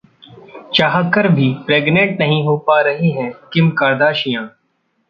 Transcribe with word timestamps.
चाहकर 0.75 1.27
भी 1.27 1.53
प्रेग्नेंट 1.65 2.19
नहीं 2.19 2.43
हो 2.43 2.57
पा 2.67 2.81
रही 2.81 3.11
हैं 3.11 3.31
किम 3.53 3.69
कार्दाशियां 3.71 4.47